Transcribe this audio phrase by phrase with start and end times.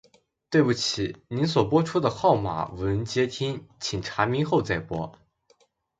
[0.49, 5.15] 對不起，您所播出的號碼無人接聽，請查明後再撥。